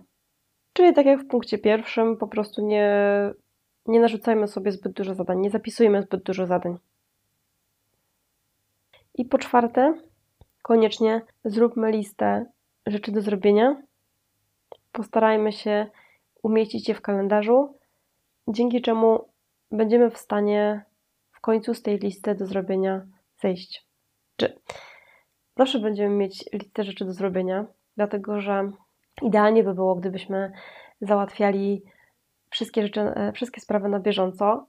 Czyli 0.72 0.94
tak 0.94 1.06
jak 1.06 1.20
w 1.20 1.28
punkcie 1.28 1.58
pierwszym, 1.58 2.16
po 2.16 2.26
prostu 2.26 2.66
nie, 2.66 2.90
nie 3.86 4.00
narzucajmy 4.00 4.48
sobie 4.48 4.72
zbyt 4.72 4.92
dużo 4.92 5.14
zadań, 5.14 5.40
nie 5.40 5.50
zapisujmy 5.50 6.02
zbyt 6.02 6.22
dużo 6.22 6.46
zadań. 6.46 6.78
I 9.16 9.24
po 9.24 9.38
czwarte, 9.38 9.94
koniecznie 10.62 11.22
zróbmy 11.44 11.92
listę 11.92 12.46
rzeczy 12.86 13.12
do 13.12 13.20
zrobienia 13.20 13.82
postarajmy 14.92 15.52
się 15.52 15.86
umieścić 16.42 16.88
je 16.88 16.94
w 16.94 17.00
kalendarzu, 17.00 17.78
dzięki 18.48 18.82
czemu 18.82 19.28
będziemy 19.70 20.10
w 20.10 20.18
stanie 20.18 20.84
w 21.32 21.40
końcu 21.40 21.74
z 21.74 21.82
tej 21.82 21.98
listy 21.98 22.34
do 22.34 22.46
zrobienia 22.46 23.06
zejść. 23.42 23.86
Czy 24.36 24.58
zawsze 25.56 25.78
będziemy 25.78 26.14
mieć 26.16 26.44
listę 26.52 26.84
rzeczy 26.84 27.04
do 27.04 27.12
zrobienia, 27.12 27.66
dlatego 27.96 28.40
że 28.40 28.72
idealnie 29.22 29.64
by 29.64 29.74
było, 29.74 29.94
gdybyśmy 29.94 30.52
załatwiali 31.00 31.82
wszystkie 32.50 32.82
rzeczy, 32.82 33.00
e, 33.00 33.32
wszystkie 33.32 33.60
sprawy 33.60 33.88
na 33.88 34.00
bieżąco, 34.00 34.66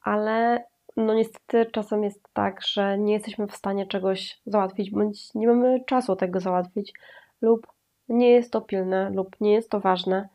ale 0.00 0.64
no 0.96 1.14
niestety 1.14 1.70
czasem 1.70 2.04
jest 2.04 2.28
tak, 2.32 2.60
że 2.62 2.98
nie 2.98 3.12
jesteśmy 3.12 3.46
w 3.46 3.56
stanie 3.56 3.86
czegoś 3.86 4.40
załatwić, 4.46 4.90
bądź 4.90 5.34
nie 5.34 5.46
mamy 5.46 5.84
czasu 5.86 6.16
tego 6.16 6.40
załatwić, 6.40 6.92
lub 7.40 7.66
nie 8.08 8.30
jest 8.30 8.52
to 8.52 8.60
pilne 8.60 9.10
lub 9.10 9.36
nie 9.40 9.52
jest 9.52 9.70
to 9.70 9.80
ważne, 9.80 10.28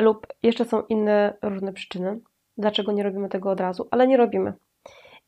lub 0.00 0.26
jeszcze 0.42 0.64
są 0.64 0.82
inne 0.82 1.34
różne 1.42 1.72
przyczyny, 1.72 2.20
dlaczego 2.58 2.92
nie 2.92 3.02
robimy 3.02 3.28
tego 3.28 3.50
od 3.50 3.60
razu, 3.60 3.88
ale 3.90 4.06
nie 4.06 4.16
robimy. 4.16 4.52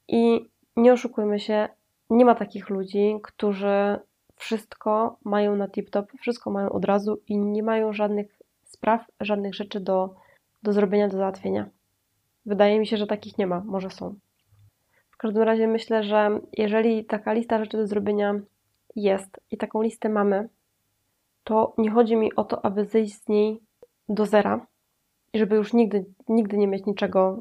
I 0.09 0.49
nie 0.77 0.93
oszukujmy 0.93 1.41
się, 1.41 1.69
nie 2.11 2.25
ma 2.25 2.35
takich 2.35 2.71
ludzi, 2.71 3.19
którzy 3.23 3.99
wszystko 4.37 5.17
mają 5.25 5.57
na 5.57 5.69
tip-top, 5.69 6.05
wszystko 6.21 6.51
mają 6.51 6.69
od 6.69 6.85
razu 6.85 7.23
i 7.29 7.39
nie 7.39 7.63
mają 7.63 7.93
żadnych 7.93 8.39
spraw, 8.65 9.07
żadnych 9.21 9.55
rzeczy 9.55 9.81
do, 9.81 10.15
do 10.63 10.73
zrobienia, 10.73 11.09
do 11.09 11.17
załatwienia. 11.17 11.69
Wydaje 12.47 12.81
mi 12.81 12.87
się, 12.87 12.97
że 12.97 13.07
takich 13.07 13.39
nie 13.39 13.47
ma, 13.47 13.63
może 13.65 13.91
są. 13.91 14.15
W 15.23 15.25
każdym 15.25 15.43
razie 15.43 15.69
myślę, 15.69 16.03
że 16.03 16.41
jeżeli 16.53 17.05
taka 17.05 17.33
lista 17.33 17.59
rzeczy 17.59 17.77
do 17.77 17.87
zrobienia 17.87 18.41
jest 18.97 19.41
i 19.51 19.57
taką 19.57 19.83
listę 19.83 20.09
mamy, 20.09 20.49
to 21.45 21.75
nie 21.79 21.91
chodzi 21.91 22.17
mi 22.17 22.35
o 22.35 22.45
to, 22.45 22.65
aby 22.65 22.85
zejść 22.85 23.15
z 23.15 23.29
niej 23.29 23.61
do 24.09 24.27
zera 24.27 24.67
i 25.33 25.39
żeby 25.39 25.57
już 25.57 25.73
nigdy, 25.73 26.05
nigdy 26.29 26.59
nie 26.59 26.69
mieć 26.69 26.87
niczego 26.87 27.39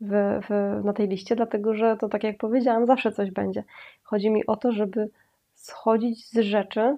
w, 0.00 0.40
w, 0.48 0.80
na 0.84 0.92
tej 0.92 1.08
liście, 1.08 1.36
dlatego 1.36 1.74
że 1.74 1.96
to 1.96 2.08
tak 2.08 2.24
jak 2.24 2.38
powiedziałam, 2.38 2.86
zawsze 2.86 3.12
coś 3.12 3.30
będzie. 3.30 3.64
Chodzi 4.02 4.30
mi 4.30 4.46
o 4.46 4.56
to, 4.56 4.72
żeby 4.72 5.10
schodzić 5.54 6.28
z 6.28 6.38
rzeczy, 6.38 6.96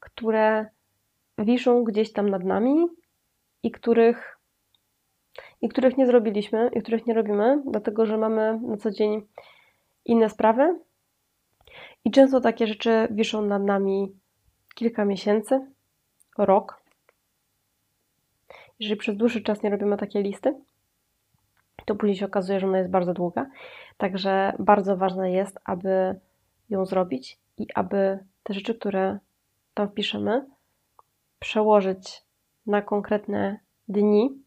które 0.00 0.66
wiszą 1.38 1.84
gdzieś 1.84 2.12
tam 2.12 2.28
nad 2.28 2.44
nami 2.44 2.86
i 3.62 3.70
których, 3.70 4.35
i 5.60 5.68
których 5.68 5.96
nie 5.96 6.06
zrobiliśmy, 6.06 6.70
i 6.74 6.82
których 6.82 7.06
nie 7.06 7.14
robimy, 7.14 7.62
dlatego 7.70 8.06
że 8.06 8.18
mamy 8.18 8.60
na 8.62 8.76
co 8.76 8.90
dzień 8.90 9.26
inne 10.04 10.30
sprawy. 10.30 10.80
I 12.04 12.10
często 12.10 12.40
takie 12.40 12.66
rzeczy 12.66 13.08
wiszą 13.10 13.42
nad 13.42 13.62
nami 13.62 14.12
kilka 14.74 15.04
miesięcy, 15.04 15.66
rok. 16.38 16.82
Jeżeli 18.80 18.96
przez 18.96 19.16
dłuższy 19.16 19.42
czas 19.42 19.62
nie 19.62 19.70
robimy 19.70 19.96
takiej 19.96 20.22
listy, 20.22 20.54
to 21.86 21.94
później 21.94 22.16
się 22.16 22.26
okazuje, 22.26 22.60
że 22.60 22.66
ona 22.66 22.78
jest 22.78 22.90
bardzo 22.90 23.14
długa. 23.14 23.46
Także 23.96 24.52
bardzo 24.58 24.96
ważne 24.96 25.32
jest, 25.32 25.58
aby 25.64 26.20
ją 26.70 26.86
zrobić 26.86 27.38
i 27.58 27.66
aby 27.74 28.18
te 28.42 28.54
rzeczy, 28.54 28.74
które 28.74 29.18
tam 29.74 29.88
wpiszemy, 29.88 30.46
przełożyć 31.38 32.22
na 32.66 32.82
konkretne 32.82 33.60
dni, 33.88 34.42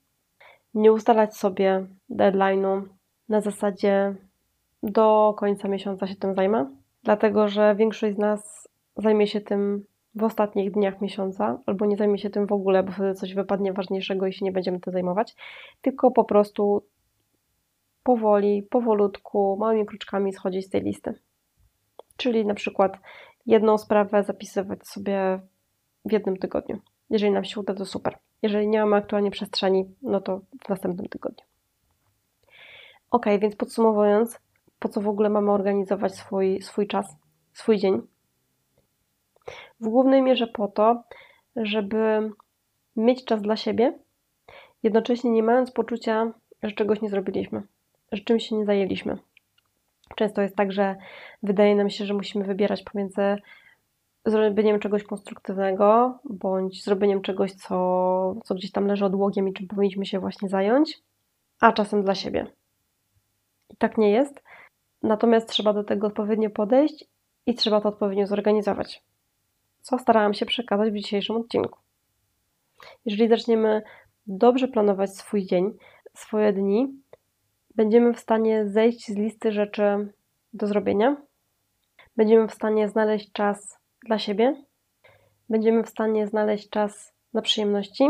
nie 0.73 0.91
ustalać 0.91 1.37
sobie 1.37 1.87
deadline'u 2.09 2.81
na 3.29 3.41
zasadzie 3.41 4.15
do 4.83 5.33
końca 5.37 5.67
miesiąca 5.67 6.07
się 6.07 6.15
tym 6.15 6.35
zajmę, 6.35 6.69
dlatego 7.03 7.47
że 7.47 7.75
większość 7.75 8.15
z 8.15 8.19
nas 8.19 8.69
zajmie 8.97 9.27
się 9.27 9.41
tym 9.41 9.85
w 10.15 10.23
ostatnich 10.23 10.71
dniach 10.71 11.01
miesiąca, 11.01 11.61
albo 11.65 11.85
nie 11.85 11.97
zajmie 11.97 12.17
się 12.17 12.29
tym 12.29 12.47
w 12.47 12.51
ogóle, 12.51 12.83
bo 12.83 12.91
wtedy 12.91 13.13
coś 13.13 13.33
wypadnie 13.33 13.73
ważniejszego 13.73 14.27
i 14.27 14.33
się 14.33 14.45
nie 14.45 14.51
będziemy 14.51 14.79
tym 14.79 14.93
zajmować, 14.93 15.35
tylko 15.81 16.11
po 16.11 16.23
prostu 16.23 16.83
powoli, 18.03 18.63
powolutku, 18.63 19.57
małymi 19.59 19.85
kroczkami 19.85 20.33
schodzić 20.33 20.65
z 20.65 20.69
tej 20.69 20.81
listy. 20.81 21.13
Czyli 22.17 22.45
na 22.45 22.53
przykład 22.53 22.97
jedną 23.45 23.77
sprawę 23.77 24.23
zapisywać 24.23 24.87
sobie 24.87 25.39
w 26.05 26.11
jednym 26.11 26.37
tygodniu. 26.37 26.79
Jeżeli 27.09 27.31
nam 27.31 27.43
się 27.43 27.59
uda, 27.59 27.73
to 27.73 27.85
super. 27.85 28.17
Jeżeli 28.41 28.67
nie 28.67 28.79
mamy 28.79 28.95
aktualnie 28.95 29.31
przestrzeni, 29.31 29.95
no 30.01 30.21
to 30.21 30.41
w 30.65 30.69
następnym 30.69 31.09
tygodniu. 31.09 31.45
Ok, 33.11 33.25
więc 33.39 33.55
podsumowując, 33.55 34.39
po 34.79 34.89
co 34.89 35.01
w 35.01 35.07
ogóle 35.07 35.29
mamy 35.29 35.51
organizować 35.51 36.15
swój, 36.15 36.61
swój 36.61 36.87
czas, 36.87 37.15
swój 37.53 37.77
dzień? 37.77 38.01
W 39.79 39.87
głównej 39.87 40.21
mierze 40.21 40.47
po 40.47 40.67
to, 40.67 41.03
żeby 41.55 42.31
mieć 42.95 43.25
czas 43.25 43.41
dla 43.41 43.55
siebie, 43.55 43.99
jednocześnie 44.83 45.31
nie 45.31 45.43
mając 45.43 45.71
poczucia, 45.71 46.33
że 46.63 46.71
czegoś 46.71 47.01
nie 47.01 47.09
zrobiliśmy, 47.09 47.63
że 48.11 48.23
czymś 48.23 48.49
się 48.49 48.55
nie 48.55 48.65
zajęliśmy. 48.65 49.17
Często 50.15 50.41
jest 50.41 50.55
tak, 50.55 50.71
że 50.71 50.95
wydaje 51.43 51.75
nam 51.75 51.89
się, 51.89 52.05
że 52.05 52.13
musimy 52.13 52.45
wybierać 52.45 52.83
pomiędzy 52.83 53.35
zrobieniem 54.25 54.79
czegoś 54.79 55.03
konstruktywnego, 55.03 56.19
bądź 56.23 56.83
zrobieniem 56.83 57.21
czegoś, 57.21 57.51
co, 57.51 58.35
co 58.43 58.55
gdzieś 58.55 58.71
tam 58.71 58.87
leży 58.87 59.05
odłogiem 59.05 59.47
i 59.47 59.53
czym 59.53 59.67
powinniśmy 59.67 60.05
się 60.05 60.19
właśnie 60.19 60.49
zająć, 60.49 61.01
a 61.59 61.71
czasem 61.71 62.03
dla 62.03 62.15
siebie. 62.15 62.47
I 63.69 63.75
tak 63.75 63.97
nie 63.97 64.11
jest. 64.11 64.41
Natomiast 65.03 65.49
trzeba 65.49 65.73
do 65.73 65.83
tego 65.83 66.07
odpowiednio 66.07 66.49
podejść 66.49 67.05
i 67.45 67.55
trzeba 67.55 67.81
to 67.81 67.89
odpowiednio 67.89 68.27
zorganizować. 68.27 69.03
Co 69.81 69.99
starałam 69.99 70.33
się 70.33 70.45
przekazać 70.45 70.91
w 70.91 70.95
dzisiejszym 70.95 71.35
odcinku. 71.35 71.79
Jeżeli 73.05 73.29
zaczniemy 73.29 73.81
dobrze 74.27 74.67
planować 74.67 75.15
swój 75.15 75.45
dzień, 75.45 75.77
swoje 76.13 76.53
dni, 76.53 77.01
będziemy 77.75 78.13
w 78.13 78.19
stanie 78.19 78.67
zejść 78.67 79.07
z 79.07 79.15
listy 79.15 79.51
rzeczy 79.51 80.13
do 80.53 80.67
zrobienia. 80.67 81.17
Będziemy 82.17 82.47
w 82.47 82.53
stanie 82.53 82.89
znaleźć 82.89 83.31
czas 83.31 83.78
dla 84.05 84.19
siebie. 84.19 84.63
Będziemy 85.49 85.83
w 85.83 85.89
stanie 85.89 86.27
znaleźć 86.27 86.69
czas 86.69 87.13
na 87.33 87.41
przyjemności. 87.41 88.09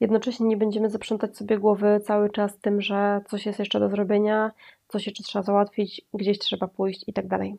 Jednocześnie 0.00 0.46
nie 0.46 0.56
będziemy 0.56 0.90
zaprzątać 0.90 1.36
sobie 1.36 1.58
głowy 1.58 2.00
cały 2.04 2.30
czas 2.30 2.58
tym, 2.58 2.80
że 2.80 3.20
coś 3.28 3.46
jest 3.46 3.58
jeszcze 3.58 3.80
do 3.80 3.88
zrobienia, 3.88 4.50
coś 4.88 5.06
jeszcze 5.06 5.22
trzeba 5.22 5.42
załatwić, 5.42 6.02
gdzieś 6.14 6.38
trzeba 6.38 6.68
pójść 6.68 7.04
i 7.06 7.12
tak 7.12 7.26
dalej. 7.26 7.58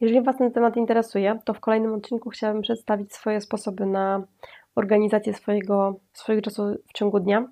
Jeżeli 0.00 0.22
Was 0.22 0.36
ten 0.36 0.52
temat 0.52 0.76
interesuje, 0.76 1.38
to 1.44 1.54
w 1.54 1.60
kolejnym 1.60 1.94
odcinku 1.94 2.30
chciałabym 2.30 2.62
przedstawić 2.62 3.14
swoje 3.14 3.40
sposoby 3.40 3.86
na 3.86 4.26
organizację 4.74 5.34
swojego, 5.34 6.00
swojego 6.12 6.42
czasu 6.42 6.62
w 6.88 6.92
ciągu 6.92 7.20
dnia, 7.20 7.48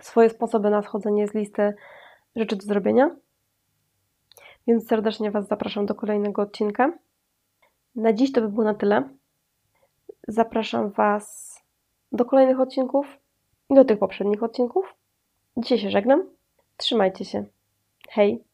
swoje 0.00 0.30
sposoby 0.30 0.70
na 0.70 0.82
schodzenie 0.82 1.28
z 1.28 1.34
listy 1.34 1.74
rzeczy 2.36 2.56
do 2.56 2.62
zrobienia 2.62 3.16
więc 4.68 4.88
serdecznie 4.88 5.30
Was 5.30 5.48
zapraszam 5.48 5.86
do 5.86 5.94
kolejnego 5.94 6.42
odcinka. 6.42 6.92
Na 7.96 8.12
dziś 8.12 8.32
to 8.32 8.40
by 8.40 8.48
było 8.48 8.64
na 8.64 8.74
tyle. 8.74 9.08
Zapraszam 10.28 10.90
Was 10.90 11.58
do 12.12 12.24
kolejnych 12.24 12.60
odcinków 12.60 13.18
i 13.70 13.74
do 13.74 13.84
tych 13.84 13.98
poprzednich 13.98 14.42
odcinków. 14.42 14.94
Dzisiaj 15.56 15.78
się 15.78 15.90
żegnam. 15.90 16.30
Trzymajcie 16.76 17.24
się. 17.24 17.44
Hej! 18.08 18.47